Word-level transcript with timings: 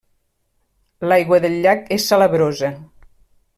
L'aigua 1.11 1.39
del 1.45 1.59
llac 1.67 1.85
és 1.99 2.09
salabrosa. 2.13 2.75